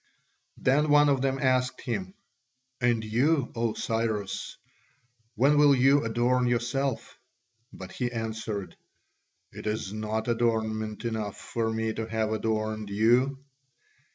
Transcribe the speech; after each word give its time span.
Then 0.57 0.89
one 0.89 1.09
of 1.09 1.21
them 1.21 1.37
asked 1.37 1.81
him, 1.81 2.15
"And 2.81 3.03
you, 3.03 3.51
O 3.53 3.75
Cyrus, 3.75 4.57
when 5.35 5.59
will 5.59 5.75
you 5.75 6.03
adorn 6.03 6.47
yourself?" 6.47 7.19
But 7.71 7.91
he 7.91 8.11
answered, 8.11 8.75
"Is 9.53 9.91
it 9.91 9.93
not 9.95 10.27
adornment 10.27 11.05
enough 11.05 11.37
for 11.37 11.71
me 11.71 11.93
to 11.93 12.09
have 12.09 12.33
adorned 12.33 12.89
you? 12.89 13.43